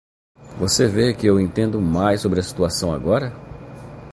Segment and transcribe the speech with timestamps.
[0.57, 3.31] Você vê que eu entendo mais sobre a situação agora?